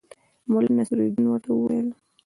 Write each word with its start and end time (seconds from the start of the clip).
ملا 0.51 0.71
نصرالدین 0.77 1.25
ورته 1.27 1.49
وویل. 1.53 1.87